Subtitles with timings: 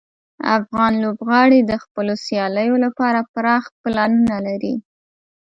[0.57, 4.75] افغان لوبغاړي د خپلو سیالیو لپاره پراخ پلانونه لري.